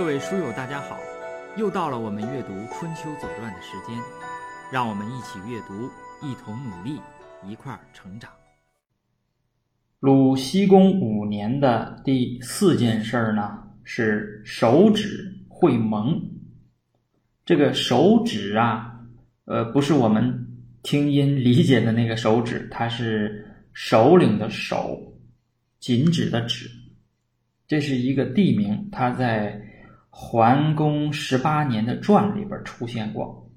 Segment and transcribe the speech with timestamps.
[0.00, 0.98] 各位书友，大家好！
[1.58, 3.94] 又到了我们阅读《春秋左传》的时间，
[4.72, 5.90] 让我们一起阅读，
[6.26, 6.98] 一同努力，
[7.46, 8.30] 一块儿成长。
[9.98, 16.18] 鲁僖公五年的第四件事儿呢，是手指会盟。
[17.44, 18.98] 这个手指啊，
[19.44, 20.46] 呃，不是我们
[20.82, 24.98] 听音理解的那个手指，它是首领的首，
[25.78, 26.70] 禁止的止。
[27.68, 29.60] 这是一个地名，它在。
[30.12, 33.48] 桓公十八年的传里边出现过，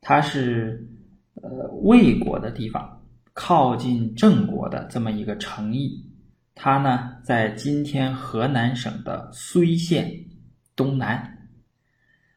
[0.00, 0.86] 它是
[1.34, 6.10] 呃魏国的地方，靠近郑国的这么一个城邑。
[6.54, 10.12] 它呢在今天河南省的睢县
[10.74, 11.48] 东南。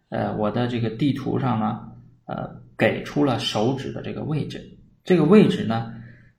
[0.10, 1.92] 呃，我的这个地图上呢，
[2.26, 4.78] 呃，给出了手指的这个位置。
[5.04, 5.92] 这个位置呢，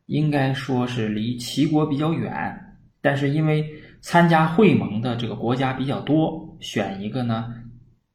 [0.06, 3.83] 应该说是离齐国比较远，但是因为。
[4.09, 7.53] 参加会盟的这个国家比较多，选一个呢，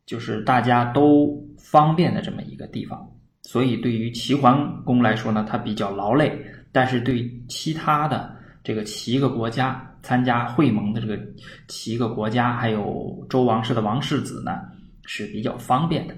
[0.06, 3.06] 就是大家都方便的这么一个地方。
[3.42, 6.30] 所以对于齐桓公来说呢，他比较劳累；
[6.72, 11.20] 但是对其他的这个七个国家参加会盟的这个
[11.68, 14.62] 七个国家，还有周王室的王世子呢，
[15.04, 16.16] 是比较方便的。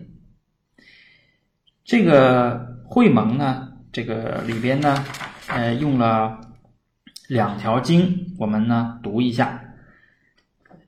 [1.84, 5.04] 这个会盟呢，这个里边呢，
[5.48, 6.40] 呃，用了
[7.28, 9.62] 两条经，我们呢读一下。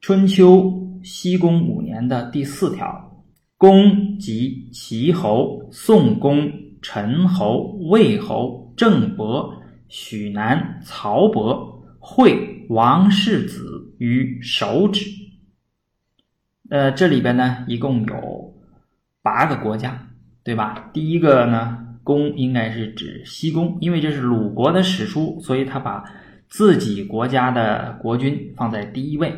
[0.06, 0.72] 春秋
[1.04, 3.26] 西公五年的第四条，
[3.58, 6.48] 公及齐侯、宋公、
[6.80, 9.52] 陈侯、魏侯、郑伯、
[9.88, 15.10] 许南、曹伯会王世子于首指。
[16.70, 18.54] 呃，这里边呢一共有
[19.24, 20.08] 八个国家，
[20.44, 20.92] 对吧？
[20.94, 26.04] 第一个呢，公应该是指西公，因为这是鲁国的史书，所以他把
[26.48, 29.34] 自己国家的国君放在第一位。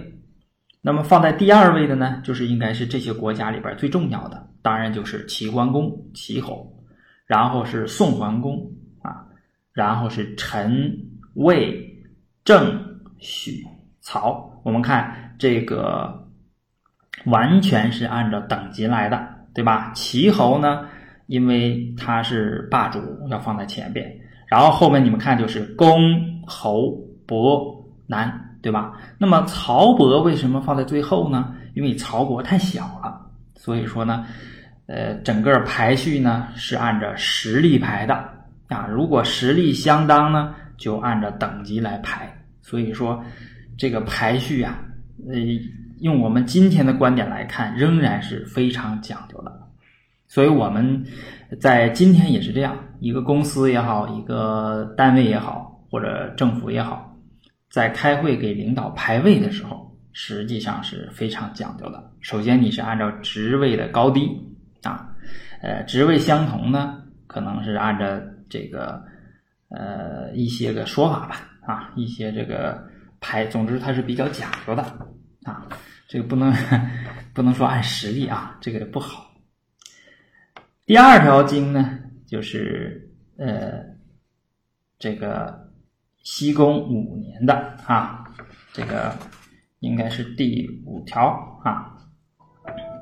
[0.82, 6.72] 那么放在第二位的呢，就是应该是这些国家里边最重要的，当然就是齐桓公、齐侯，
[7.26, 8.72] 然后是宋桓公
[9.02, 9.26] 啊，
[9.74, 10.98] 然后是陈、
[11.34, 12.02] 魏、
[12.46, 12.80] 郑、
[13.18, 13.66] 许、
[14.00, 14.50] 曹。
[14.64, 16.26] 我们看这个
[17.26, 19.92] 完全是按照等级来的，对吧？
[19.94, 20.88] 齐侯呢，
[21.26, 23.00] 因为他是霸主，
[23.30, 24.10] 要放在前边，
[24.48, 25.98] 然后后面你们看就是公、
[26.46, 26.92] 侯、
[27.26, 28.44] 伯、南。
[28.68, 28.92] 对吧？
[29.18, 31.56] 那么曹伯为什么放在最后呢？
[31.74, 33.18] 因为曹国太小了，
[33.56, 34.26] 所以说呢，
[34.88, 38.14] 呃，整个排序呢是按照实力排的
[38.68, 38.86] 啊。
[38.92, 42.30] 如果实力相当呢，就按照等级来排。
[42.62, 43.24] 所以说，
[43.78, 44.78] 这个排序啊，
[45.30, 45.40] 呃，
[46.02, 49.62] 用我们今天的观点来看，仍然是非常讲究的。
[50.28, 51.06] 所以我们
[51.62, 57.07] 在今天也是这样，一个公司也好，一个单位也好，或者政府也好。
[57.70, 62.12] 在开会给领导排位的时候，实际上是非常讲究的。
[62.22, 64.30] 首先，你是按照职位的高低
[64.84, 65.14] 啊，
[65.62, 68.06] 呃，职位相同呢，可能是按照
[68.50, 69.04] 这个
[69.70, 72.82] 呃一些个说法吧啊，一些这个
[73.20, 74.82] 排，总之它是比较讲究的
[75.44, 75.68] 啊。
[76.08, 76.54] 这个不能
[77.34, 79.30] 不能说按实力啊，这个不好。
[80.86, 83.84] 第二条经呢，就是呃
[84.98, 85.67] 这个。
[86.30, 87.54] 西公五年的
[87.86, 88.26] 啊，
[88.74, 89.16] 这个
[89.80, 91.28] 应该是第五条
[91.64, 91.96] 啊，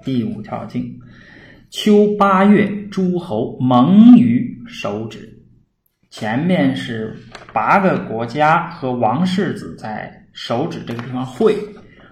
[0.03, 0.95] 第五条经，
[1.71, 5.43] 秋八月，诸侯盟于手指。
[6.11, 7.17] 前面是
[7.51, 11.57] 八个国家和王世子在手指这个地方会，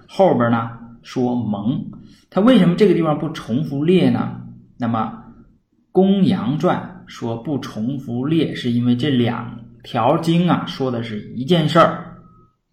[0.07, 0.71] 后边呢
[1.03, 1.91] 说盟。
[2.31, 4.41] 他为什么这个地方不重复列呢？
[4.79, 5.25] 那么
[5.91, 9.62] 《公羊传》说不重复列，是因为这两。
[9.83, 12.15] 条经啊，说的是一件事儿，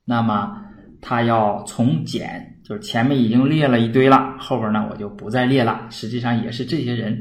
[0.04, 0.56] 那么
[1.02, 5.86] 他要从简，就是前面已经列了一堆了，后边呢我就不再列了。
[5.90, 7.20] 实际上也是这些人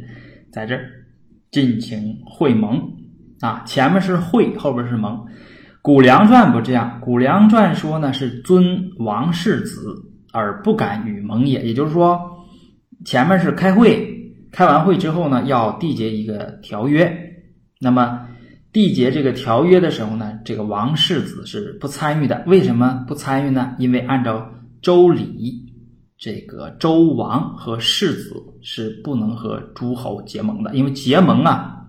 [0.52, 0.86] 在这儿
[1.52, 2.80] 进行会盟
[3.42, 5.16] 啊，前面是会，后边是盟。
[5.82, 9.96] 《谷梁传》不这样，《谷梁传》说呢是尊王世子
[10.32, 12.20] 而不敢与盟也，也就是说
[13.06, 14.08] 前面是开会，
[14.52, 17.12] 开完会之后呢要缔结一个条约，
[17.82, 18.28] 那么。
[18.80, 22.42] 缔结这个条约的时候呢，这个王世子是不参与的。
[22.48, 23.76] 为什么不参与呢？
[23.78, 24.50] 因为按照
[24.82, 25.66] 周礼，
[26.18, 30.74] 这个周王和世子是不能和诸侯结盟的。
[30.74, 31.86] 因为结盟啊，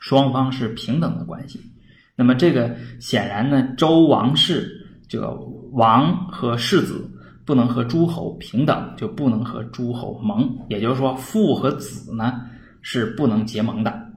[0.00, 1.60] 双方是平等的关系。
[2.16, 5.34] 那么这个显然呢，周王室这个
[5.72, 7.06] 王和世子
[7.44, 10.50] 不能和诸侯平等，就不能和诸侯盟。
[10.70, 12.40] 也就是说，父和子呢
[12.80, 14.11] 是不能结盟的。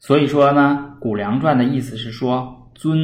[0.00, 2.98] 所以说呢，《谷梁传》的意思是说，尊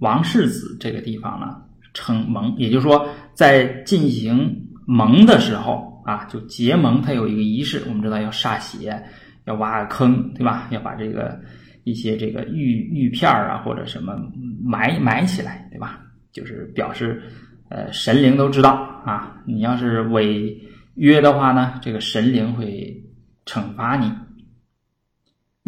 [0.00, 1.56] 王世子这个地方呢
[1.92, 9.02] 称盟，也就是说，在进行蒙的时候啊，就结盟，它有一个仪式，我们知道要歃血，
[9.44, 10.68] 要挖个坑，对吧？
[10.70, 11.38] 要把这个
[11.84, 14.16] 一些这个玉玉片啊或者什么
[14.64, 16.00] 埋埋起来，对吧？
[16.32, 17.22] 就是表示
[17.68, 18.70] 呃神灵都知道
[19.04, 20.58] 啊，你要是违
[20.94, 22.94] 约的话呢，这个神灵会
[23.44, 24.10] 惩罚你。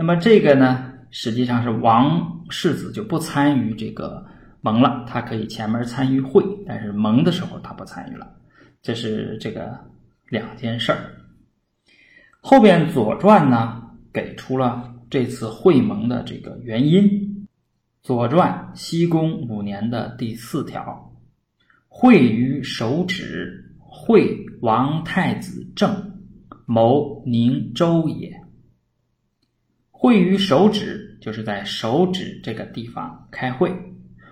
[0.00, 4.24] 那么这个呢，实际上是王世子就不参与这个
[4.62, 8.26] 盟了，他可以前面参与会，但是盟的时候他不参与了。
[8.80, 9.78] 这是这个
[10.30, 10.98] 两件事儿。
[12.40, 17.02] 后边《左传》呢给出了这次会盟的这个原因，
[18.02, 21.12] 《左传》西宫五年的第四条
[21.88, 26.22] ：“会于手止，会王太子正，
[26.64, 28.34] 谋宁州也。”
[30.02, 33.70] 会于手指，就是在手指这个地方开会。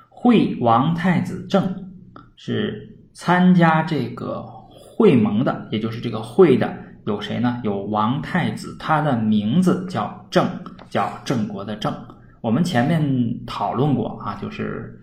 [0.08, 1.90] 会王太子正
[2.36, 6.74] 是参加这个会盟的，也就是这个会的
[7.04, 7.60] 有谁呢？
[7.64, 10.48] 有王太子，他的名字叫郑，
[10.88, 11.94] 叫郑国的郑。
[12.40, 14.98] 我们前面讨论过啊，就是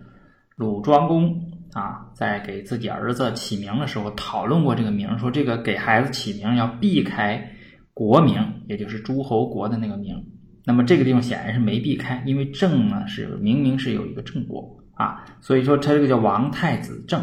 [0.56, 1.40] 鲁庄公
[1.74, 7.52] 啊，在给自己儿子起名的时候讨论过这个名，说这个给孩子起名要避开
[7.94, 10.20] 国名，也就是诸侯国的那个名。
[10.68, 17.22] 那么这个地方显然是没避开，因为郑呢是明明是有一个郑国啊，所以说他这个叫王太子郑，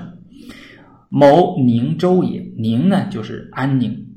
[1.10, 2.40] 谋宁州也。
[2.56, 4.08] 宁呢就是安宁，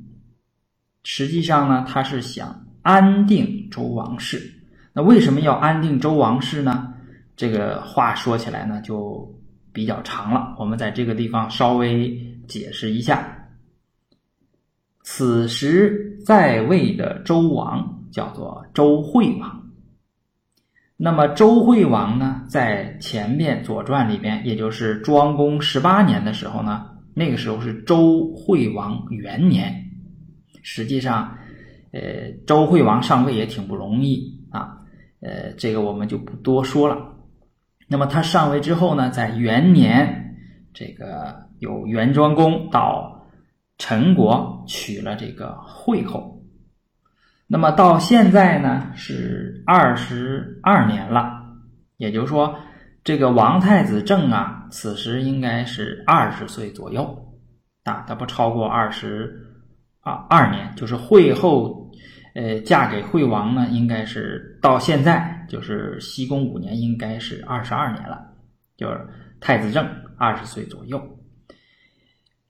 [1.02, 4.40] 实际上呢他是想安定周王室。
[4.92, 6.94] 那为什么要安定周王室呢？
[7.34, 9.28] 这个话说起来呢就
[9.72, 13.48] 比较长了，我们在这个地方稍微解释一下。
[15.02, 17.95] 此时在位的周王。
[18.16, 19.70] 叫做周惠王。
[20.96, 29.90] 那么周惠王呢，在前面《左传》里边，也就是庄公十八年的时候呢，那个时候是周惠王元年。
[30.62, 31.36] 实际上，
[31.92, 34.78] 呃，周惠王上位也挺不容易啊。
[35.20, 36.96] 呃，这个我们就不多说了。
[37.86, 40.34] 那么他上位之后呢，在元年，
[40.72, 43.26] 这个有元庄公到
[43.76, 46.35] 陈国娶了这个惠后。
[47.48, 51.30] 那么到现在呢是二十二年了，
[51.96, 52.58] 也就是说，
[53.04, 57.22] 这个王太子正啊，此时应该是二十岁左右。
[57.84, 59.46] 啊，他不超过二十
[60.00, 61.88] 啊二年，就是惠后，
[62.34, 68.26] 呃，嫁给惠王呢，应该是到现在就是西宫五年，应该是二十二年了，
[68.76, 69.06] 就是
[69.38, 69.88] 太子正
[70.18, 71.00] 二十岁左右，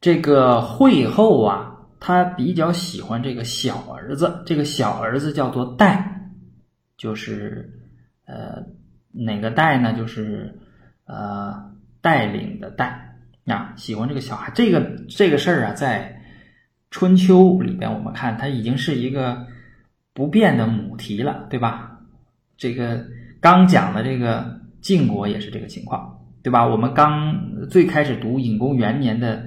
[0.01, 1.75] 这个惠后啊。
[1.99, 6.31] 他比较喜欢这个小儿子，这个小儿子叫做代，
[6.99, 7.73] 就是
[8.27, 8.63] 呃
[9.13, 9.95] 哪个代呢？
[9.95, 10.55] 就是
[11.07, 11.55] 呃
[12.03, 13.17] 带领的带
[13.47, 14.53] 啊，喜欢这个小孩。
[14.55, 16.21] 这个这个事儿啊，在
[16.91, 19.47] 春秋里边，我们看它已经是一个
[20.13, 21.99] 不变的母题了，对吧？
[22.59, 23.05] 这个
[23.41, 26.67] 刚讲的这个晋国也是这个情况，对吧？
[26.67, 29.47] 我们刚最开始读隐公元年的。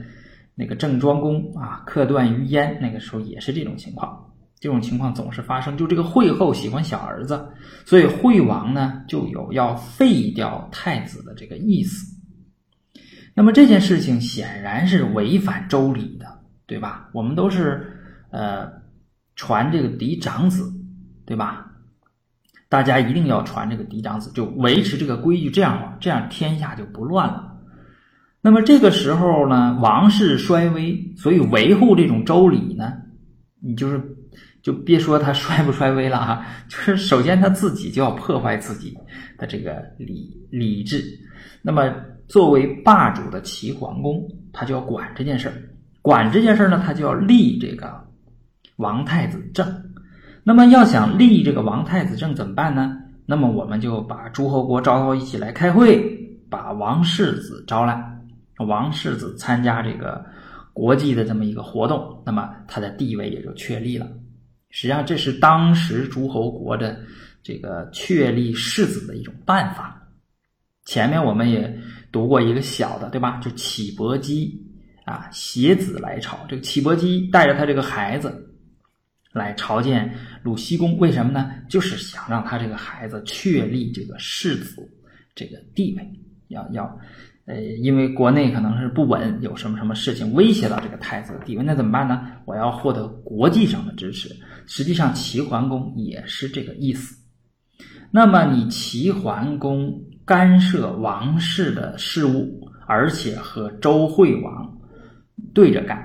[0.59, 5.77] 那个郑庄公啊，克段于鄢，那个时候也是这种情况，这种情况总是发生。
[5.77, 7.47] 就这个惠后喜欢小儿子，
[7.85, 12.13] 所以惠王呢就有要废掉太子的这个意思。
[13.33, 16.25] 那么这件事情显然是违反周礼的，
[16.65, 17.09] 对吧？
[17.13, 17.97] 我们都是
[18.29, 18.69] 呃
[19.37, 20.69] 传这个嫡长子，
[21.25, 21.67] 对吧？
[22.67, 27.48] 大家一定要传这个嫡长子，就维持这个规矩，这样这样天下就不乱了。
[28.41, 32.93] 那么这个时候呢，王室衰微，所以维护这种周礼呢，
[33.61, 34.01] 你就是
[34.61, 38.97] 就别说他衰不衰微了哈， 就是首先他自己就要破坏自己
[39.37, 41.03] 的这个礼礼制。
[41.61, 41.93] 那么
[42.27, 45.55] 作为霸主的齐桓公，他就要管这件事儿，
[46.01, 47.93] 管这件事儿呢，他就要立这个
[48.77, 49.67] 王太子正。
[50.45, 52.97] 那么要想立这个王太子正怎么办呢？
[53.25, 56.01] 那么我们就把诸侯国招到一起来开会，
[56.49, 58.18] 把王世子招来。
[58.65, 60.25] 王世子参加这个
[60.73, 64.07] 国际的这么一个活动，那么他的地位也就确立了。
[64.69, 66.99] 实际上，这是当时诸侯国的
[67.41, 70.07] 这个确立世子的一种办法。
[70.85, 71.79] 前面我们也
[72.11, 73.37] 读过一个小的，对吧？
[73.37, 74.63] 就启伯姬
[75.05, 76.37] 啊，携子来朝。
[76.47, 78.55] 这个启伯姬带着他这个孩子
[79.33, 80.13] 来朝见
[80.43, 81.51] 鲁僖公，为什么呢？
[81.67, 84.87] 就是想让他这个孩子确立这个世子
[85.33, 86.07] 这个地位，
[86.49, 86.99] 要要。
[87.49, 92.27] 呃，因为国内可能是不稳，有什么什么事情威胁到这个太子的地位，那怎么办呢？
[92.45, 94.29] 我要获得国际上的支持。
[94.67, 97.17] 实际上，齐桓公也是这个意思。
[98.11, 104.71] 那么，你齐桓公干涉王室的事务，而且和周惠王
[105.51, 105.97] 对着干，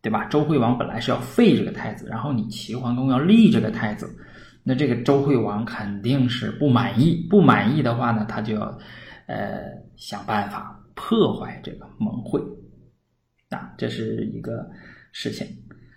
[0.00, 0.24] 对吧？
[0.30, 4.08] 周惠王本来是要废这个太子，然后你齐桓公要立这个太子，
[4.64, 7.26] 那这个周惠王肯定是不满意。
[7.28, 8.78] 不满意的话呢，他就要
[9.30, 9.62] 呃
[9.96, 12.40] 想办法破坏这个盟会
[13.48, 14.68] 啊，这是一个
[15.12, 15.46] 事情。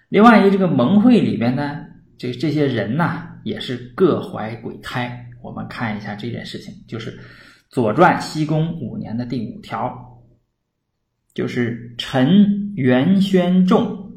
[0.09, 1.83] 另外一个这个盟会里边呢，
[2.15, 5.27] 这这些人呢也是各怀鬼胎。
[5.41, 7.17] 我们看一下这件事情，就是
[7.69, 10.23] 《左传》西宫五年的第五条，
[11.33, 14.15] 就是臣元宣仲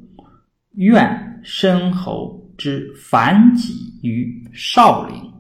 [0.72, 5.32] 愿申侯之反己于少陵。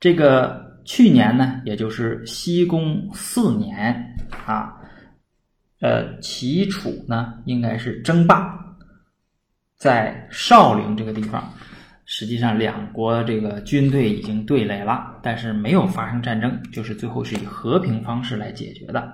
[0.00, 4.16] 这个去年呢，也就是西宫四年
[4.46, 4.72] 啊，
[5.82, 8.58] 呃，齐楚呢应该是争霸，
[9.76, 11.52] 在少陵这个地方。
[12.06, 19.12] 实际上，两国这个军队已经对垒了，但是没有发生战争，就是最后是以和平方式来解决的。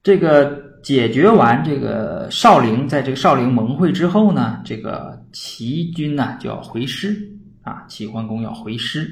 [0.00, 7.31] 这个解决完这个少陵，在这个少陵盟会之后呢，这个齐军呢就要回师
[7.62, 9.10] 啊，齐桓公要回师，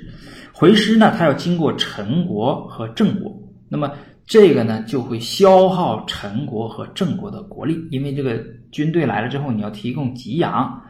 [0.52, 3.32] 回师呢他要经过陈国和郑国，
[3.68, 3.92] 那么
[4.26, 8.38] 这个呢就会消耗陈国和郑国的国力，因为这个
[8.70, 10.82] 军队来了之后，你要提供给养。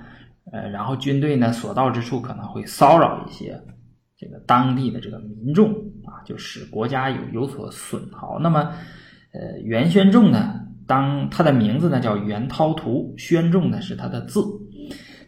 [0.52, 3.56] 呃，然后军队呢所到之处可能会骚扰一些
[4.18, 5.70] 这个当地的这个民众
[6.04, 8.36] 啊，就使国家有有所损耗。
[8.40, 8.72] 那么，
[9.32, 14.42] 呃，袁宣仲呢，当他的名字呢叫袁涛图，宣仲呢是他的字。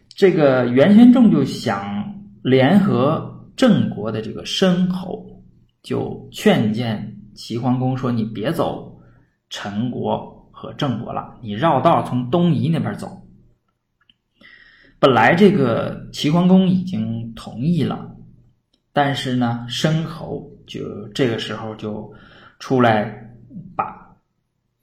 [0.09, 2.12] 这个袁宣仲就想
[2.43, 5.41] 联合郑国的这个申侯，
[5.81, 9.01] 就劝谏齐桓公说：“你别走
[9.49, 13.25] 陈国和郑国了，你绕道从东夷那边走。”
[14.99, 18.15] 本来这个齐桓公已经同意了，
[18.91, 22.13] 但是呢，申侯就这个时候就
[22.59, 23.35] 出来
[23.75, 24.17] 把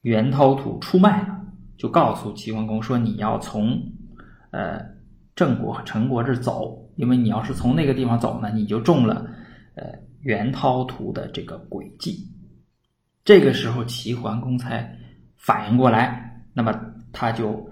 [0.01, 1.41] 袁涛土出卖了，
[1.77, 3.81] 就告诉齐桓公说：“你要从
[4.51, 4.81] 呃
[5.35, 9.27] 郑国和陈国这走，因为你要是从那个地方走呢，你就中了
[9.75, 9.85] 呃
[10.21, 12.17] 袁涛图的这个诡计。”
[13.25, 14.97] 这个时候，齐桓公才
[15.37, 16.73] 反应过来，那么
[17.13, 17.69] 他就。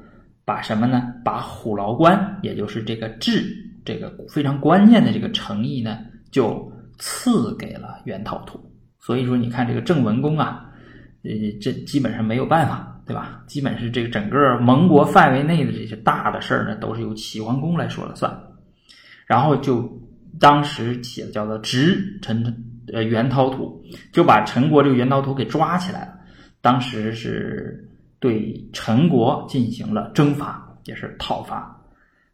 [0.49, 1.13] 把什么呢？
[1.23, 3.45] 把虎牢关，也就是这个治
[3.85, 5.99] 这个非常关键的这个诚意呢，
[6.31, 8.59] 就赐给了袁涛图。
[8.99, 10.65] 所以说，你看这个郑文公啊，
[11.23, 13.45] 呃，这基本上没有办法，对吧？
[13.47, 18.35] 基本是这个整个盟国范围内的这些大的事儿呢，都是由齐桓公来说了算。
[19.29, 19.89] 然后就
[20.41, 22.43] 当时起的叫做执陈
[22.93, 23.81] 呃袁涛图，
[24.13, 26.15] 就把陈国这个袁涛图给抓起来了。
[26.61, 27.85] 当时是。
[28.21, 31.81] 对陈国进行了征伐，也是讨伐。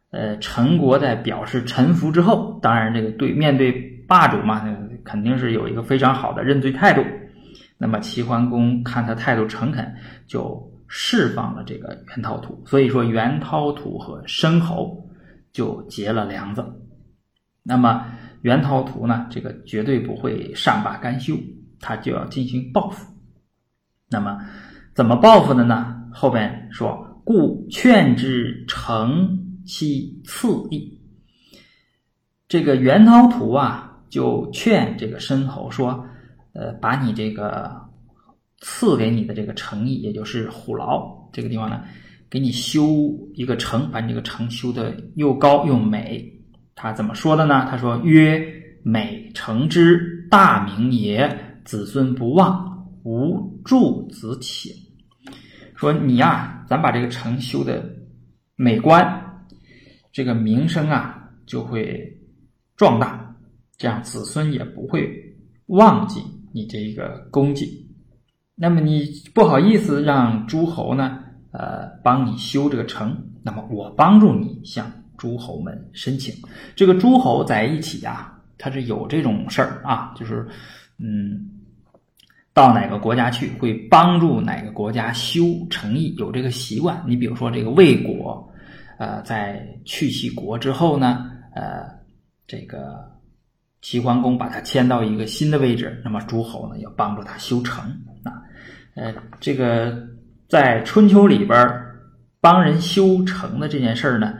[0.09, 3.71] 呃，陈国在表示臣服之后，当然这个对面对
[4.07, 4.67] 霸主嘛，
[5.03, 7.03] 肯定是有一个非常好的认罪态度。
[7.77, 9.93] 那么齐桓公看他态度诚恳，
[10.25, 12.59] 就释放了这个袁涛图。
[12.65, 15.07] 所以说，袁涛图和申侯
[15.53, 16.65] 就结了梁子。
[17.65, 18.05] 那么
[18.43, 21.35] 袁涛图呢，这个绝对不会善罢甘休，
[21.81, 23.11] 他就要进行报复。
[24.09, 24.39] 那么。
[24.95, 25.93] 怎么报复的呢？
[26.13, 30.97] 后边说，故劝之成其次义。
[32.47, 36.01] 这个袁涛图啊，就劝这个申侯说
[36.55, 37.75] ：“呃，把你这个
[38.59, 41.83] 赐给你的这个城邑，也就是虎牢这个地方呢，
[42.29, 46.31] 给你修一个城，把你这个城修的又高又美。”
[46.75, 47.65] 他怎么说的呢？
[47.71, 48.45] 他说：“曰
[48.83, 54.71] 美城之大名也，子孙不忘，无助子请。”
[55.73, 57.83] 说你呀，咱把这个城修的
[58.55, 59.45] 美观，
[60.11, 62.17] 这个名声啊就会
[62.75, 63.35] 壮大，
[63.77, 65.09] 这样子孙也不会
[65.67, 66.21] 忘记
[66.53, 67.89] 你这一个功绩。
[68.53, 71.19] 那么你不好意思让诸侯呢，
[71.51, 74.91] 呃，帮你修这个城，那么我帮助你向
[75.25, 76.35] 诸侯们申请。
[76.75, 80.47] 这个诸侯在一起啊，他是有这种事儿啊，就是
[80.99, 81.49] 嗯。
[82.53, 87.03] 到哪个国家去，会帮助哪个国家修城邑，有这个习惯。
[87.05, 88.49] 你比如说这个魏国，
[88.97, 91.83] 呃，在去其国之后呢，呃，
[92.47, 93.11] 这个
[93.81, 97.83] 齐桓公把他迁到一个新的位置，那么诸侯呢要帮助他修城
[98.23, 98.41] 啊。
[98.95, 100.07] 呃，这个
[100.47, 101.57] 在春秋里边
[102.39, 104.33] 帮人修城的这件事儿呢，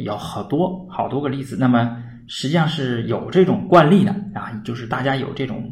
[0.00, 1.56] 有好多好多个例子。
[1.58, 5.70] 那么实际上是有这种惯例的啊，就是大家有这种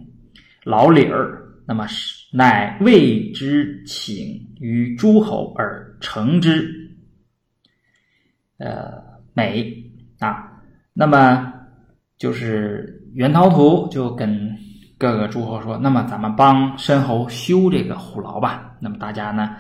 [0.65, 1.43] 老理儿。
[1.69, 4.17] 那么是乃谓之请
[4.61, 6.73] 于诸侯而成之，
[8.59, 9.03] 呃
[9.35, 9.75] 美
[10.21, 10.53] 啊。
[10.93, 11.53] 那么
[12.19, 14.57] 就是袁陶图就跟
[14.97, 19.57] 各个诸侯说：“那么咱们帮申侯修这个虎牢吧。”那么大家呢，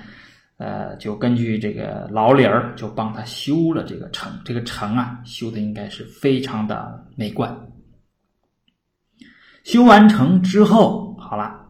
[0.58, 4.32] 呃，就根据这个老理儿，就帮他修了这个城。
[4.42, 7.54] 这个城啊，修的应该是非常的美观。
[9.64, 11.60] 修完城之后，好了，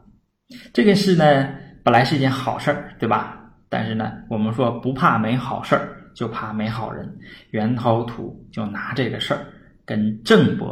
[0.72, 1.52] 这个事呢，
[1.82, 3.50] 本来是一件好事儿，对吧？
[3.68, 7.18] 但是呢，我们说不怕没好事儿，就怕没好人。
[7.50, 9.46] 袁涛图就拿这个事儿
[9.84, 10.70] 跟郑伯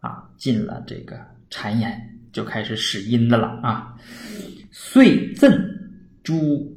[0.00, 1.18] 啊进了这个
[1.50, 2.00] 谗言，
[2.32, 3.94] 就开始使阴的了啊。
[4.70, 5.52] 遂赠
[6.22, 6.72] 朱。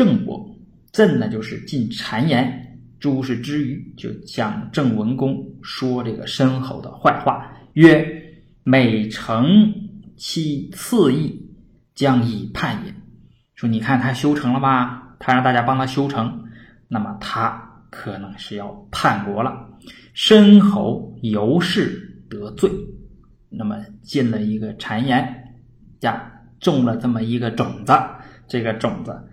[0.00, 0.56] 郑伯，
[0.92, 8.32] 朕呢就是进谗言，诸是之余，就向郑文公说这个申侯的坏话，曰
[8.64, 9.74] ：“每城
[10.16, 11.50] 其次邑，
[11.94, 12.94] 将以叛也。”
[13.54, 15.16] 说你看他修成了吧？
[15.18, 16.44] 他让大家帮他修成，
[16.88, 19.68] 那么他可能是要叛国了。
[20.14, 22.70] 申侯由是得罪，
[23.50, 25.58] 那么进了一个谗言，
[26.00, 27.92] 呀，种了这么一个种子，
[28.48, 29.26] 这个种子。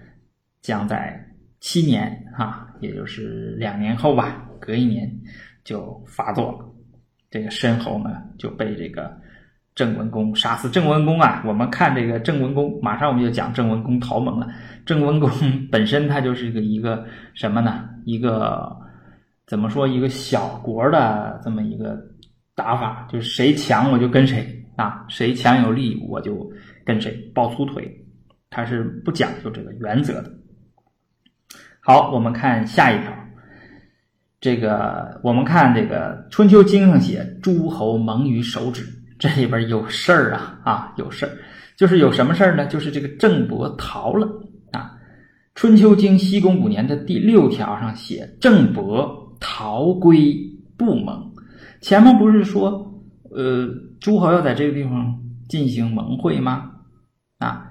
[0.62, 1.20] 将在
[1.60, 5.12] 七年啊，也就是两年后吧，隔一年
[5.64, 6.60] 就发作了。
[7.30, 9.16] 这个申侯呢就被这个
[9.76, 10.70] 郑文公杀死。
[10.70, 14.48] 郑文公啊，我们看这个郑文公，马上我们就讲郑文公逃盟了。
[14.86, 15.30] 郑文公
[15.70, 17.90] 本身他就是一个一个什么呢？
[18.06, 18.74] 一个
[19.46, 19.88] 怎么说？
[19.88, 22.00] 一个小国的这么一个
[22.56, 26.50] 打法，就是谁强我就跟谁啊，谁强有力我就
[26.86, 27.94] 跟谁抱粗腿，
[28.50, 30.32] 他是不讲究这个原则的。
[31.88, 33.14] 好，我们看下一条。
[34.42, 38.84] 这个我们看这个《春秋经》上写诸侯盟于手指，
[39.18, 41.32] 这里边有事儿啊啊，有事儿，
[41.78, 42.66] 就是有什么事儿呢？
[42.66, 44.28] 就是这个郑伯逃了
[44.74, 44.92] 啊。
[45.56, 50.36] 《春秋经》西宫五年的第六条上写郑伯逃归
[50.78, 51.32] 不盟。
[51.80, 53.66] 前面不是说呃
[54.02, 56.70] 诸侯要在这个地方进行盟会吗？
[57.38, 57.66] 啊，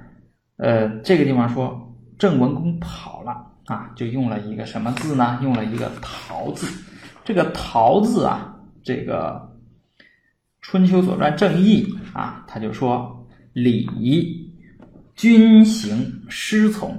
[0.57, 3.46] 呃这个地方说郑文公跑了。
[3.67, 5.39] 啊，就用了一个什么字呢？
[5.43, 6.67] 用了一个“桃”字。
[7.25, 9.41] 这个“桃”字啊，这个
[10.63, 13.89] 《春秋左传》正义啊，他就说：“礼，
[15.17, 16.97] 君行师从，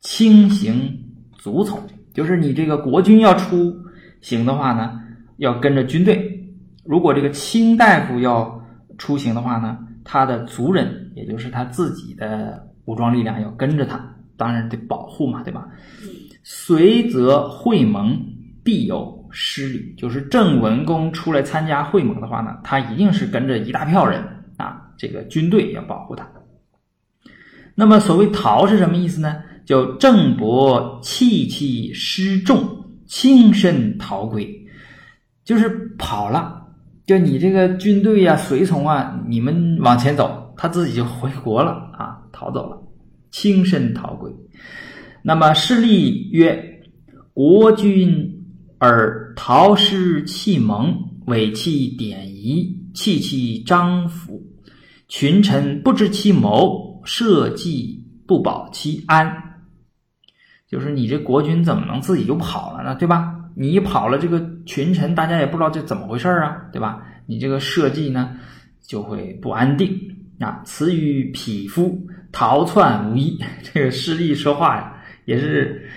[0.00, 0.96] 轻行
[1.36, 1.80] 卒从。”
[2.14, 3.74] 就是你这个国君要出
[4.20, 4.98] 行的话呢，
[5.38, 6.14] 要跟着军队；
[6.84, 8.64] 如果这个卿大夫要
[8.96, 14.15] 出行的话呢，他的族人，也就是他自己的武装力量，要跟着他。
[14.36, 15.66] 当然得保护嘛，对吧？
[16.42, 18.18] 随则会盟
[18.62, 24.22] 必有失礼，就是郑文公出来参加会盟的话呢，他一定是跟着一大票人
[24.56, 26.26] 啊，这个军队要保护他。
[27.74, 29.36] 那么所谓逃是什么意思呢？
[29.64, 34.66] 叫郑伯弃弃失众，轻身逃归，
[35.44, 35.68] 就是
[35.98, 36.62] 跑了。
[37.04, 42.80] 就你这个军队呀、随从啊，你们往前走，他自己就回国了啊，逃走了。
[43.36, 44.34] 轻身逃归，
[45.20, 46.80] 那么事例曰：
[47.34, 48.46] 国君
[48.78, 54.42] 而逃失弃盟，委弃典仪，弃其章府，
[55.08, 59.30] 群臣不知其谋，社稷不保其安。
[60.66, 62.94] 就是你这国君怎么能自己就跑了呢？
[62.94, 63.34] 对吧？
[63.54, 67.02] 你一跑了，这个群臣大家也不知道这怎么回事啊，对吧？
[67.26, 68.34] 你这个社稷呢
[68.80, 69.94] 就会不安定
[70.40, 70.62] 啊。
[70.64, 72.00] 此与匹夫。
[72.32, 75.88] 逃窜无益， 这个势利说话呀，也是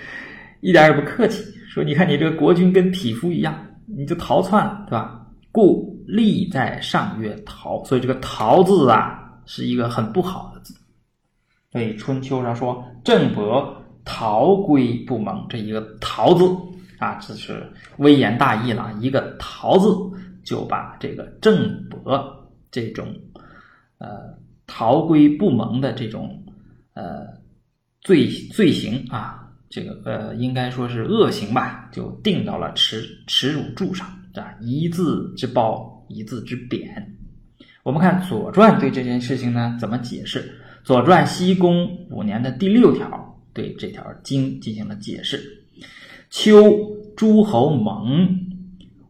[0.60, 1.44] 一点也不客气。
[1.68, 3.54] 说你看你这个国君跟匹夫一样，
[3.86, 5.26] 你就逃窜，对吧？
[5.52, 10.74] 故立在上曰逃，所以这个逃字啊是一个很不好的字。
[11.72, 16.44] 所以春秋上说郑伯逃归不盟，这一个逃字
[16.98, 18.92] 啊，这是微言大义了。
[19.00, 19.88] 一个逃字
[20.44, 23.06] 就把这个郑伯这种
[23.98, 24.39] 呃。
[24.72, 26.44] 逃归不盟的这种
[26.94, 27.26] 呃
[28.02, 37.16] 罪罪行啊，这个呃应该说是恶行吧，就定到了耻耻辱柱上啊，一字之褒，一字之贬。
[37.82, 40.40] 我们看《左传》对这件事情呢怎么解释，
[40.84, 45.42] 《左传》西宫五年的第六条对这条经进行了解释：
[46.30, 46.62] 秋
[47.16, 48.38] 诸侯盟，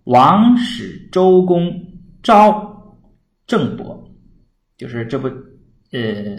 [0.04, 1.70] 王使周公
[2.22, 2.96] 召
[3.46, 4.10] 郑伯，
[4.78, 5.28] 就是这不。
[5.92, 6.36] 呃，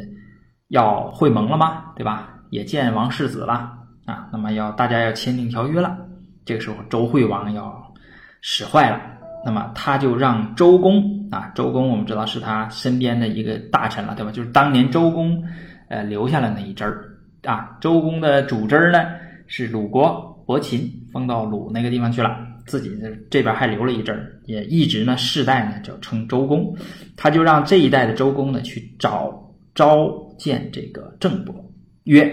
[0.70, 1.94] 要会盟了吗？
[1.96, 2.30] 对吧？
[2.50, 3.72] 也见王世子了
[4.06, 4.28] 啊。
[4.32, 5.98] 那么要大家要签订条约了。
[6.44, 7.94] 这个时候周惠王要
[8.42, 9.00] 使坏了，
[9.46, 14.32] 那么他就让周公啊，周公我们知道是他身边的一个大臣了，对吧？
[14.32, 15.44] 就是当年周公
[15.88, 17.78] 呃留下了那一支儿啊。
[17.80, 19.06] 周公的主支儿呢
[19.48, 22.92] 是鲁国伯禽，封到鲁那个地方去了，自己
[23.30, 26.76] 这边还留了一阵儿，也一直呢世代呢就称周公。
[27.16, 29.40] 他就让这一代的周公呢去找。
[29.74, 31.56] 召见这个郑伯，
[32.04, 32.30] 曰：“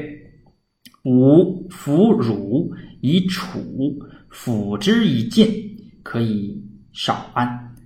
[1.06, 3.60] 吾弗汝以楚，
[4.28, 5.48] 辅之以晋，
[6.02, 6.60] 可以
[6.92, 7.76] 少安。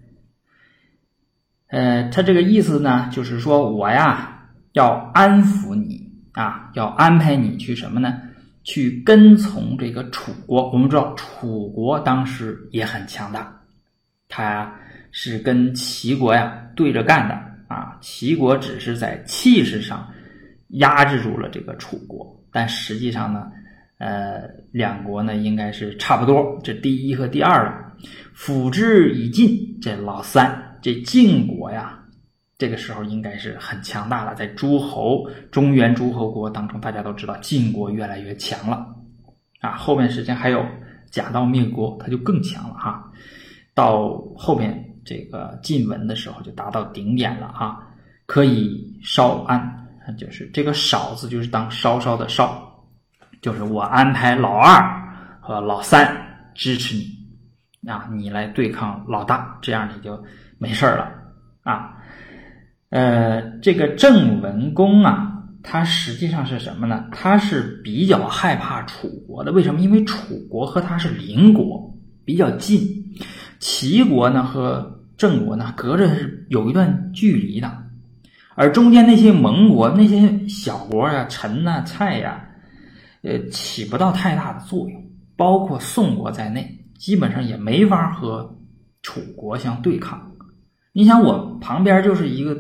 [1.67, 8.23] 呃，他这个意思呢，就是说我呀要安抚你啊，要安排你去什么呢？
[8.65, 10.71] 去跟从这个楚国。
[10.71, 13.61] 我们知道楚国当时也很强大，
[14.29, 14.75] 他
[15.11, 17.35] 是跟齐国呀对着干的
[17.69, 17.99] 啊。
[18.01, 20.09] 齐国只是在气势上
[20.69, 23.51] 压制住了这个楚国，但实际上呢，
[23.99, 27.93] 呃，两国呢应该是差不多，这第一和第二了。
[28.35, 30.69] 辅之以晋，这老三。
[30.83, 32.02] 这晋国呀，
[32.63, 34.37] 这个时候应该是很强大了。
[34.37, 38.87] 在诸侯中原诸侯国当中，大家都知道晋国越来越强了
[39.61, 39.73] 啊。
[39.73, 40.65] 后面时间还有
[41.11, 43.11] 贾道灭国，他就更强了哈。
[43.75, 47.85] 到后面这个晋文的时候，就达到顶点了哈。
[48.27, 52.63] 可以稍安，就是这个少字就是当稍稍的稍，
[53.41, 54.81] 就是我安排老二
[55.41, 56.17] 和老三
[56.55, 60.25] 支持你啊，你来对抗老大，这样你就。
[60.59, 61.13] 没事了
[61.65, 61.97] 啊，
[62.93, 67.07] 呃，这个郑文公啊，他实际上是什么呢？
[67.11, 69.51] 他是比较害怕楚国的。
[69.51, 69.81] 为什么？
[69.81, 71.91] 因为楚国和他是邻国，
[72.23, 72.79] 比较近；
[73.59, 77.73] 齐国呢和郑国呢隔着是有一段距离的，
[78.55, 82.45] 而中间那些盟国、那些小国呀、陈呐、蔡呀，
[83.23, 85.03] 呃，起不到太大的作用。
[85.35, 88.55] 包括宋国在内，基本上也没法和
[89.01, 90.31] 楚国相对抗。
[90.93, 92.55] 你想我旁边就是一个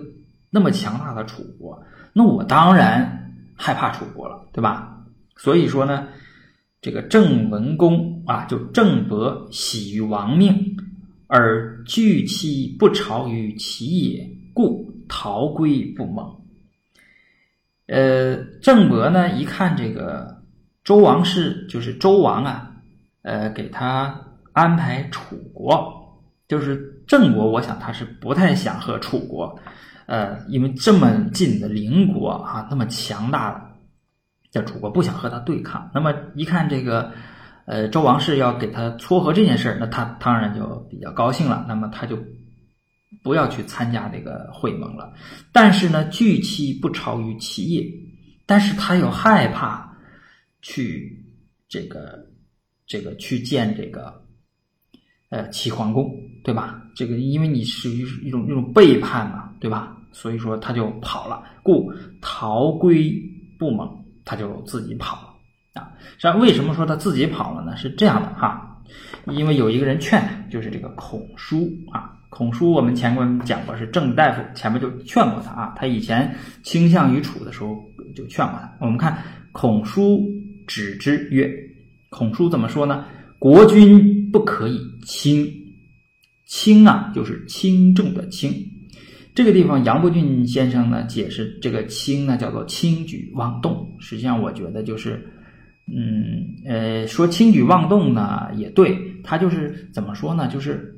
[0.55, 5.03] 那么强大的楚国，那我当然害怕楚国了，对吧？
[5.35, 6.09] 所以说呢，
[6.83, 10.77] 这个郑文公啊，就郑伯喜于王命，
[11.27, 16.37] 而惧其不朝于其也，故逃归不蒙。
[17.87, 20.43] 呃，郑伯呢一看这个
[20.85, 22.77] 周王室，就是周王啊，
[23.23, 24.21] 呃，给他
[24.53, 25.99] 安排楚国。
[26.49, 29.59] 就是郑国，我想他是不太想和楚国，
[30.07, 33.61] 呃，因为这么近的邻国啊，那么强大的，
[34.51, 35.91] 叫楚国不想和他对抗。
[35.95, 37.13] 那么一看这个，
[37.67, 41.65] 呃，周王室要给他撮合这件事儿，那他当然就比较高兴了。
[41.69, 42.19] 那么他就
[43.23, 45.13] 不要去参加这个会盟了。
[45.53, 47.85] 但是呢，拒期不超于其业，
[48.47, 49.97] 但是他又害怕
[50.61, 51.25] 去
[51.69, 52.27] 这个
[52.87, 54.21] 这个去见这个。
[55.35, 56.83] 呃，齐桓公，对吧？
[56.95, 59.97] 这个因为你属于一种一种背叛嘛，对吧？
[60.11, 63.15] 所以说他就跑了，故逃归
[63.57, 63.89] 不猛，
[64.25, 65.89] 他就自己跑了啊。
[66.03, 67.77] 实际上，为什么说他自己跑了呢？
[67.77, 68.83] 是这样的哈，
[69.29, 72.19] 因为有一个人劝他，就是这个孔叔啊。
[72.29, 75.75] 孔叔我们前面讲过是郑大夫，前面就劝过他啊。
[75.77, 77.79] 他以前倾向于楚的时候
[78.17, 78.73] 就劝过他。
[78.81, 79.17] 我们看
[79.53, 80.21] 孔叔
[80.67, 81.49] 止之曰
[82.11, 83.05] ：“孔叔怎么说呢？
[83.39, 85.47] 国君。”不可以轻，
[86.47, 88.51] 轻啊，就是轻重的轻。
[89.35, 93.87] 这个地方，杨伯峻先生呢解释这个轻呢叫做轻举妄动。
[93.99, 95.27] 实际上，我觉得就是，
[95.87, 100.49] 嗯呃，说轻举妄动呢也对，他就是怎么说呢？
[100.49, 100.95] 就是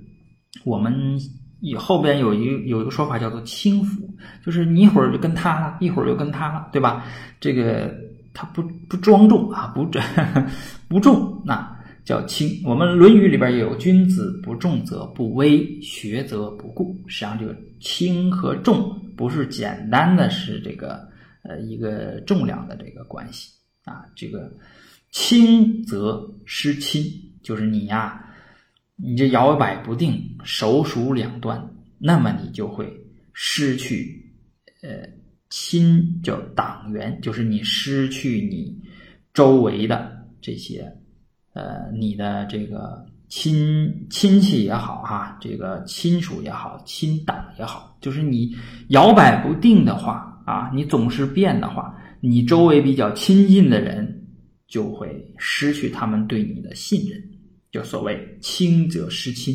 [0.65, 1.17] 我们
[1.61, 4.03] 以后边有一有一个说法叫做轻浮，
[4.45, 7.05] 就是你一会儿就跟他了，一会儿又跟他了，对吧？
[7.41, 7.95] 这个
[8.33, 9.89] 他不不庄重啊，不
[10.89, 11.74] 不重那。
[12.05, 16.95] 叫轻，我们《论语》里边也有“君子不重则不威，学则不固”。
[17.09, 21.09] 实际上，这个轻和重不是简单的是这个
[21.43, 23.51] 呃一个重量的这个关系
[23.85, 24.05] 啊。
[24.15, 24.53] 这个
[25.13, 27.05] 轻则失亲，
[27.43, 28.23] 就是你呀，
[28.97, 32.87] 你这摇摆不定，手鼠两端，那么你就会
[33.33, 34.31] 失去
[34.83, 35.09] 呃
[35.49, 38.79] 亲，叫党员，就是你失去你
[39.33, 40.95] 周围的这些。
[41.55, 48.53] 呃，你的这个亲亲戚也好哈，这个亲属也好，亲党也好，就是你
[48.89, 54.27] 摇摆不定的话啊，你总是变的话，你周围比较亲近的人
[54.67, 57.23] 就会失去他们对你的信任，
[57.71, 59.55] 就所谓亲则失亲。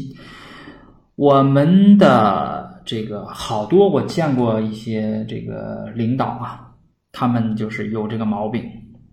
[1.15, 6.71] 我们的这个好多我见过一些这个领导啊，
[7.11, 8.63] 他们就是有这个毛病，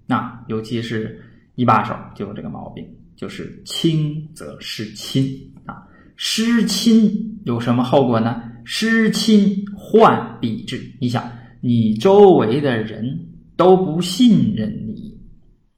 [0.07, 1.20] 那尤其是。
[1.57, 5.27] 一把手就有这个毛病，就是轻则失亲
[5.64, 5.83] 啊！
[6.16, 7.11] 失亲
[7.45, 8.42] 有什么后果呢？
[8.64, 10.81] 失亲患必至。
[11.01, 11.29] 你想，
[11.61, 13.19] 你周围的人
[13.57, 15.19] 都不信任你，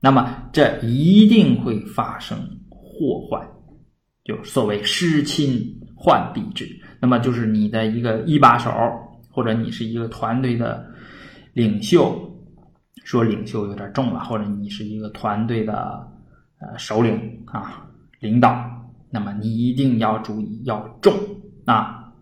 [0.00, 2.36] 那么这一定会发生
[2.68, 3.40] 祸患，
[4.24, 5.60] 就所谓失亲
[5.94, 6.68] 患必至。
[7.00, 8.70] 那么就是你的一个一把手，
[9.30, 10.84] 或者你是一个团队的
[11.52, 12.24] 领袖。
[13.08, 16.06] 说领袖有点重了，或者你是一个团队的
[16.60, 17.88] 呃首领啊
[18.20, 18.62] 领导，
[19.08, 21.10] 那么你一定要注意要重
[21.64, 22.12] 啊。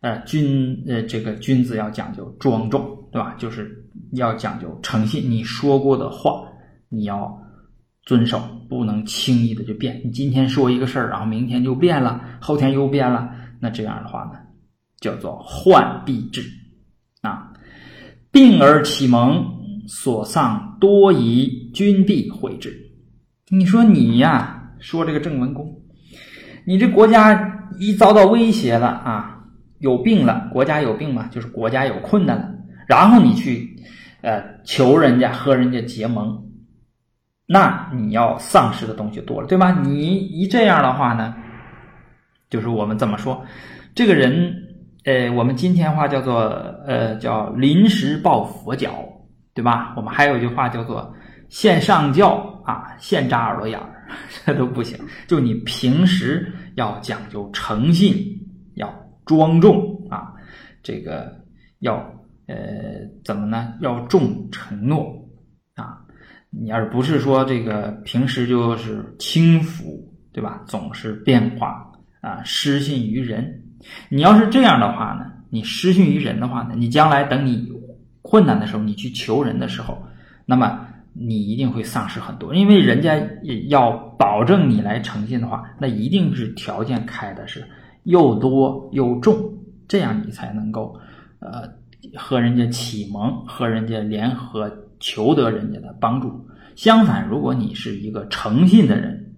[0.00, 3.36] 呃，君呃，这个君子要讲究庄重，对吧？
[3.38, 6.48] 就是要讲究诚信，你说过的话
[6.88, 7.40] 你要
[8.02, 10.00] 遵守，不能轻易的就变。
[10.04, 14.40] 你今天说一个事儿，然后明天就变了，后天又变了，那这样的话呢，
[14.98, 16.42] 叫做患必至
[17.20, 17.52] 啊。
[18.32, 19.57] 病而启蒙，
[19.88, 22.72] 所丧多疑，君必悔之。
[23.48, 25.80] 你说你呀，说这个郑文公，
[26.64, 29.34] 你这国家一遭到威胁了啊。
[29.80, 32.52] 有病了，国家有病嘛，就是国家有困难了，
[32.88, 33.76] 然后你去，
[34.22, 36.36] 呃，求人家和人家结盟，
[37.46, 39.70] 那你要丧失的东西多了，对吧？
[39.84, 41.32] 你一这样的话呢，
[42.50, 43.40] 就是我们怎么说，
[43.94, 44.52] 这个人，
[45.04, 46.40] 呃，我们今天话叫做，
[46.84, 49.07] 呃，叫临时抱佛脚，
[49.58, 49.92] 对吧？
[49.96, 51.12] 我们还有一句话叫做
[51.48, 53.90] 现上教啊，现扎耳朵眼儿，
[54.46, 54.96] 这都不行。
[55.26, 58.16] 就你平时要讲究诚信，
[58.76, 58.88] 要。
[59.26, 60.32] 庄重啊，
[60.80, 61.34] 这个
[61.80, 61.96] 要
[62.46, 62.56] 呃
[63.24, 63.74] 怎么呢？
[63.80, 65.28] 要重承诺
[65.74, 65.98] 啊，
[66.50, 70.62] 你而不是说这个平时就是轻浮，对吧？
[70.66, 71.90] 总是变化
[72.22, 73.64] 啊，失信于人。
[74.08, 77.66] 你要是这样的话呢，你失信于人的话呢，你将来等你
[78.28, 79.96] 困难的时候，你去求人的时候，
[80.44, 83.18] 那么你一定会丧失很多，因为人家
[83.68, 87.64] 要保证你来诚信的话，那一定是条件开的是。
[88.04, 89.36] 又多又重，
[89.86, 90.98] 这样你才能够，
[91.40, 91.68] 呃，
[92.16, 96.32] 和人家启蒙，和人家联合，求得人家的帮助。
[96.74, 99.34] 相反，如果你是一个诚信的人，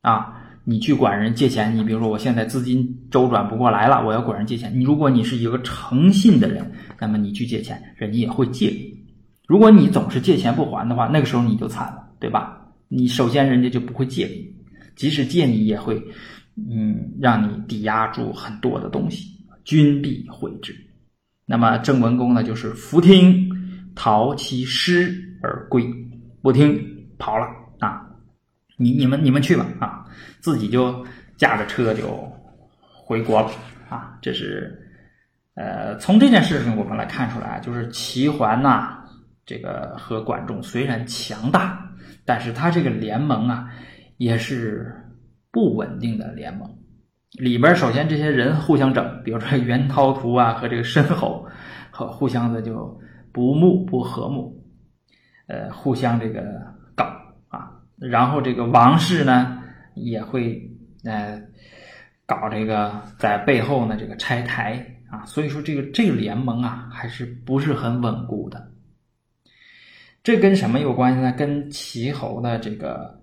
[0.00, 4.72] 啊，你去管人借钱，你比如说我现在资金周转不过来了，我要管人借钱。
[4.78, 8.94] 你如果你是一个诚信的人，那么你去借钱，人家也会借你。
[9.46, 12.60] 如果你总是借钱不还的话，那个时候你就惨了，对吧？
[12.88, 14.52] 你首先人家就不会借你，
[14.94, 16.00] 即使借你也会。
[16.68, 19.30] 嗯，让你抵押住很多的东西，
[19.64, 20.76] 君必悔之。
[21.46, 23.48] 那么郑文公呢，就是弗听，
[23.94, 25.88] 逃其师而归，
[26.42, 26.78] 不听
[27.16, 27.46] 跑了！
[28.80, 30.04] 你你们你们去吧啊！
[30.40, 32.06] 自己就驾着车就
[32.92, 33.50] 回国了
[33.88, 34.18] 啊！
[34.22, 34.76] 这是
[35.54, 39.04] 呃，从这件事情我们来看出来，就是齐桓呐，
[39.44, 41.86] 这个和管仲虽然强大，
[42.24, 43.68] 但是他这个联盟啊，
[44.16, 44.96] 也是。
[45.52, 46.78] 不稳定的联盟
[47.32, 51.44] 里边，首先这些人互相整，比如说 袁涛图啊和这个申侯，
[51.90, 52.96] 和互相的就
[53.32, 54.64] 不睦不和睦，
[55.48, 56.40] 呃，互相这个，
[58.00, 59.62] 然后这个王室呢
[59.94, 60.60] 也会
[61.04, 61.40] 呃
[62.26, 68.70] 搞这个在背后呢这个拆台啊，所以说这个这个联盟啊还是不是很稳固的。
[70.22, 71.32] 这跟什么有关系呢？
[71.32, 73.18] 跟齐侯的这个。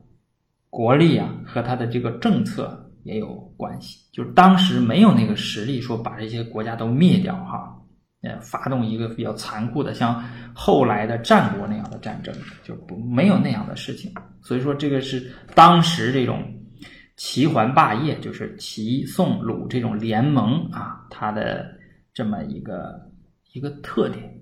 [0.70, 4.06] 国力啊，和他的这个政策也有关系。
[4.12, 7.77] 就是当时没有那个实力说把这些国家都灭掉哈，
[8.24, 14.12] 呃，发动一个比较残酷的像后来的战国那样的战争，就不没有那样的事情。
[14.42, 16.44] 所以说这个是当时这种
[17.16, 21.68] 齐桓霸业，就是齐宋鲁这种联盟啊，它的
[22.14, 23.00] 这么一个
[23.54, 24.34] 一个特点。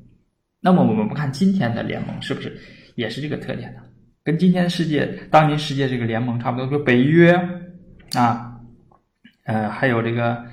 [0.61, 2.57] 那么我们不看今天的联盟是不是
[2.95, 3.81] 也是这个特点呢？
[4.23, 7.31] 跟今天世界、当今世界这个联盟差不多，说北约
[8.13, 8.59] 啊，
[9.43, 10.43] 呃，还有这个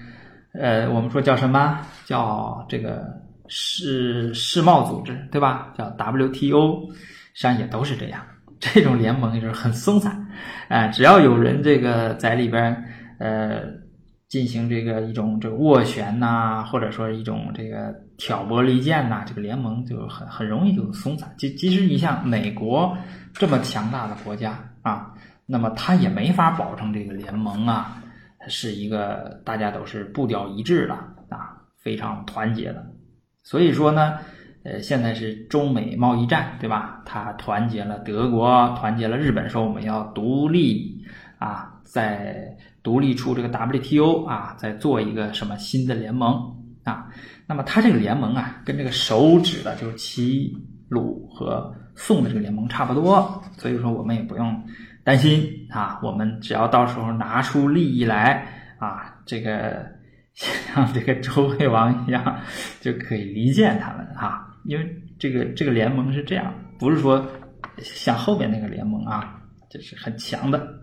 [0.53, 1.79] 呃，我们说叫什么？
[2.05, 3.05] 叫这个
[3.49, 5.73] 世世贸组织，对吧？
[5.77, 6.93] 叫 WTO，
[7.35, 8.21] 实际上也都是这样。
[8.61, 10.27] 这种联盟就是很松散，
[10.69, 12.85] 啊，只要有人这个在里边
[13.19, 13.63] 呃
[14.29, 21.33] 进行这个一种这个斡旋呐，或者说一种这个挑拨离间呐，这个联盟就很很容易就松散。
[21.37, 22.97] 即即使你像美国。
[23.35, 25.11] 这么强大的国家啊，
[25.47, 28.02] 那么他也没法保证这个联盟啊
[28.49, 30.95] 是一个大家都是步调一致的
[31.29, 32.85] 啊，非常团结的。
[33.43, 34.19] 所以说呢，
[34.65, 37.03] 呃，现在是中美贸易战，对吧？
[37.05, 41.05] 他团结了德国，团结了日本，说我们要独立
[41.39, 46.35] 啊，在独立出这个 WTO 啊，再做一个什么新的联盟
[46.85, 47.09] 啊。
[47.47, 50.57] 那么他这个联盟啊，跟这个手指的就是齐
[50.89, 51.75] 鲁和。
[51.95, 54.65] 宋的这个联盟差不多，所以说我们也不用
[55.05, 55.99] 担心啊。
[56.03, 58.47] 我们只要到时候拿出利益来
[58.79, 59.87] 啊，这个
[60.35, 62.41] 像这个周惠王一样，
[62.81, 64.49] 就可以离间他们啊。
[64.65, 67.27] 因为这个这个联盟是这样，不是说
[67.79, 70.81] 像后边那个联盟啊，这是很强的。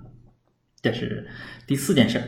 [0.81, 1.27] 这是
[1.67, 2.21] 第四件事，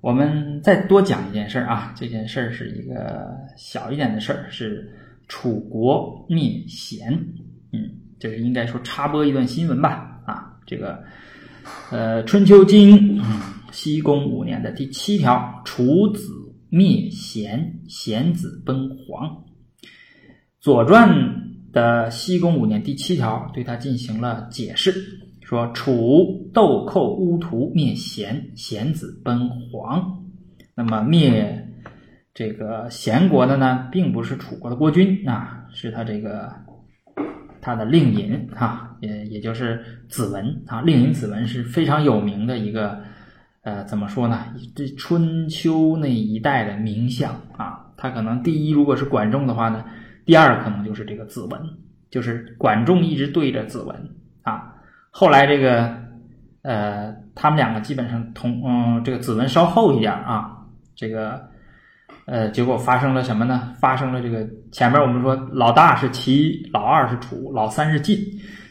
[0.00, 1.92] 我们再多讲一件事啊。
[1.96, 4.92] 这件事是一个小一点的事儿，是
[5.28, 7.12] 楚国灭贤，
[7.72, 7.90] 嗯。
[8.18, 10.20] 这是应该说插播一段新闻吧。
[10.26, 11.02] 啊，这个
[11.90, 13.18] 呃《春秋经》
[13.70, 16.32] 西宫五年的第七条，楚子
[16.68, 19.28] 灭贤，贤子奔黄。
[20.60, 21.08] 《左传》
[21.72, 24.94] 的西宫五年第七条对他进行了解释，
[25.40, 30.24] 说楚豆蔻乌涂灭贤，贤子奔黄。
[30.74, 31.68] 那么灭
[32.34, 36.52] 这个贤国的呢，并不是楚国的国君啊，是他这个。
[37.62, 43.00] 他的令尹啊，也也就是子文啊，令尹子文是非常有名的一个，
[43.62, 44.44] 呃，怎么说呢？
[44.74, 49.84] 这春秋那一代的名相啊，他可能第一如果是管仲的话呢，
[50.26, 51.60] 第二可能就是这个子文，
[52.10, 53.96] 就是管仲一直对着子文
[54.42, 54.74] 啊。
[55.10, 55.96] 后来这个，
[56.62, 61.51] 呃，他们两个基本上同，嗯，这个子文稍后一点啊，这个。
[62.24, 63.74] 呃，结果发生了什么呢？
[63.80, 68.16] 发生了这个前面我们说老大是齐，老二是楚，老三是晋。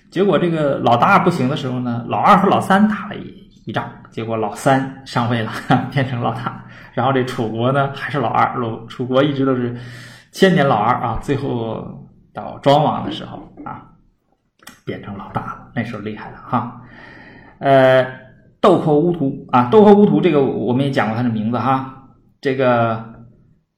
[0.10, 5.52] 结果这个老大不行的时候呢，老二和老三打了一一仗，结果老三上位了，
[5.92, 6.64] 变成老大。
[6.94, 9.76] 然后这楚国呢还是老二，楚楚国一直都是
[10.32, 11.20] 千年老二啊。
[11.22, 13.84] 最后到庄王的时候啊，
[14.86, 16.82] 变成老大了，那时候厉害了哈。
[17.60, 18.06] 呃，
[18.62, 22.08] 豆蔻乌涂啊，豆蔻乌涂这个我们也讲过他的名字哈，
[22.40, 23.11] 这个。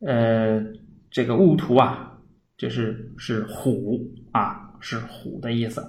[0.06, 0.62] 呃，
[1.10, 2.12] 这个乌图啊，
[2.58, 4.00] 就是是虎
[4.32, 5.84] 啊，是虎的意思。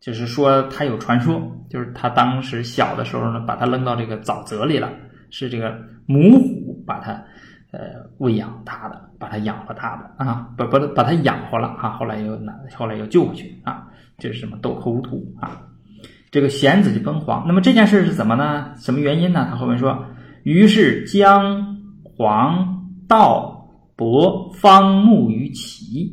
[0.00, 4.90] 就是说他有传说，就是他当时小的时候呢，把他扔到这个沼泽里了，
[5.30, 7.12] 是这个母虎把他
[7.70, 7.80] 呃
[8.16, 15.60] 喂养大的，把他养活大的啊，不不把他养活了啊，后来又拿后来又救回去啊，这是什么豆蔻乌图啊？
[16.30, 17.46] 这个贤子就奔黄。
[17.46, 18.72] 那么这件事是怎么呢？
[18.78, 19.48] 什么原因呢？
[19.50, 20.06] 他后面说，
[20.44, 23.59] 于是姜黄道。
[24.00, 26.10] 伯方木于齐，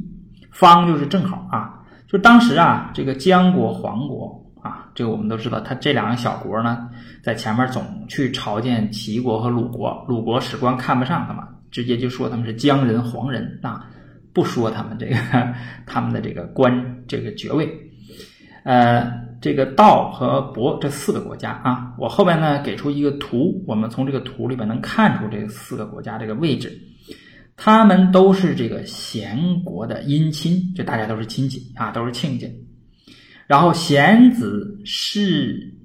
[0.52, 6.90] 方就是正好啊，就当时啊，这个姜国、黄国啊，这个我们都知道，他这两个小国呢，
[7.24, 13.86] 在前面总去朝见齐国和鲁国，鲁国史官看不上他们，直接就说他们是姜人、黄人啊，
[14.34, 15.16] 不说他们这个
[15.88, 17.74] 他们的这个官这个爵位。
[18.66, 26.78] 呃，这个道和伯这四个国家啊，我后边呢给出一个图，我们从这个图里边能看出这四个国家这个位置。
[27.60, 32.48] 他们都是这个贤国的姻亲，就大家都是亲戚啊，都是亲家。
[33.48, 35.76] 然后贤子视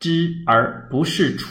[0.00, 1.48] 之而不是楚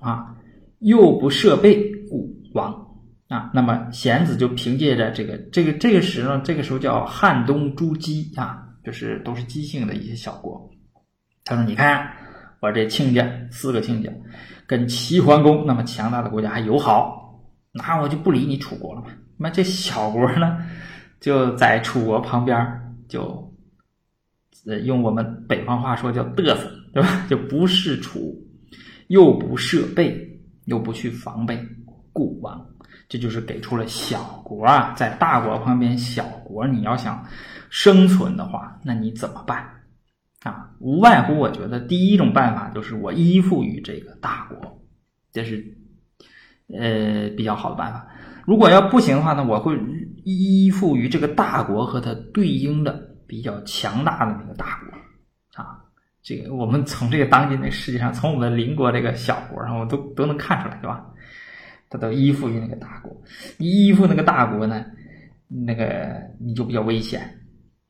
[0.00, 0.36] 啊，
[0.78, 2.86] 又不设备故亡
[3.26, 3.50] 啊。
[3.52, 10.70] 那么贤子就凭借着这个这个这个时候，这个时候叫汉东诸姬啊，就是都是姬姓的一些小国。
[11.44, 12.12] 他说：“你看
[12.60, 14.10] 我这亲家四个亲家，
[14.68, 17.18] 跟齐桓公那么强大的国家还友好。”
[17.72, 19.08] 那我就不理你楚国了嘛？
[19.36, 20.58] 那这小国呢，
[21.20, 22.58] 就在楚国旁边，
[23.08, 23.54] 就
[24.66, 27.26] 呃用我们北方话说叫嘚瑟，对吧？
[27.30, 28.36] 就不是楚，
[29.06, 31.58] 又不设备，又不去防备，
[32.12, 32.66] 故亡。
[33.08, 37.24] 这就是给出了小国啊，在大国旁边，小国你要想
[37.70, 39.64] 生存的话，那你怎么办
[40.42, 40.70] 啊？
[40.80, 44.82] 无外乎我觉得第一种办法就是我依附于这个大国，
[45.32, 45.79] 这是。
[46.78, 48.06] 呃，比较好的办法。
[48.46, 49.78] 如果要不行的话呢，我会
[50.24, 55.78] 依附于这个大国和它对应的比较强大的那个大国啊。
[56.22, 61.06] 这个我们从这个当今的世界上，从我们邻国这个小国上，我都都能看出来，对吧？
[61.88, 63.10] 它都依附于那个大国。
[63.58, 64.84] 依附那个大国呢，
[65.48, 67.22] 那个你就比较危险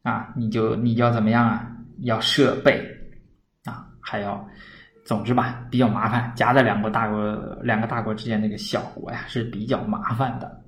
[0.02, 1.70] 啊，你就你要怎么样啊？
[2.02, 2.82] 要设备
[3.64, 4.46] 啊，还要。
[5.10, 10.62] 总之吧，比较麻烦，夹在两个大国、两个大国之间那个小国呀，是比较麻烦的。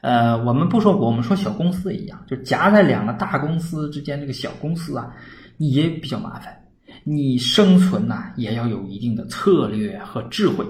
[0.00, 5.14] 呃，我们不说国，我们说小公司一样，就夹在两个大公司之间这个小公司啊，
[5.58, 6.60] 也比较麻烦。
[7.04, 10.66] 你生存呐，也要有一定的策略和智慧。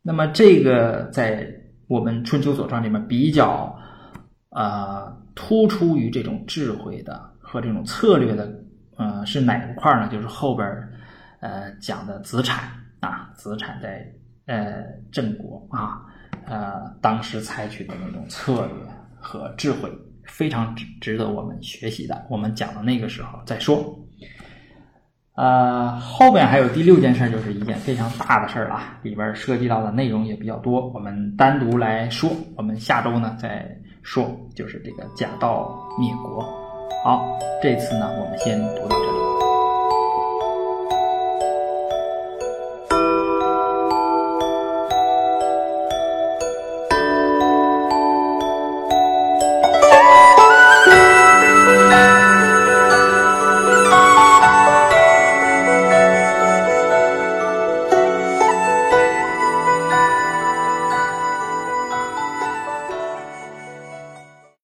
[0.00, 1.46] 那么这个在
[1.88, 3.78] 我们春秋左传里面比较
[4.48, 8.50] 呃突出于这种智慧的和这种策略的，
[8.96, 10.08] 呃，是哪一块呢？
[10.08, 10.66] 就是后边。
[11.40, 12.70] 呃，讲的子产
[13.00, 14.06] 啊，子产在
[14.46, 16.02] 呃郑国啊，
[16.46, 18.74] 呃当时采取的那种策略
[19.18, 19.90] 和智慧，
[20.24, 22.26] 非常值值得我们学习的。
[22.28, 23.98] 我们讲到那个时候再说。
[25.36, 32.30] 呃，后边还有第六件事，就是一件非常大的事儿了，里边涉及到的内容也比较多，我们单独来说。
[32.56, 33.66] 我们下周呢再
[34.02, 36.42] 说，就是这个贾道灭国。
[37.02, 39.29] 好，这次呢我们先读到这里。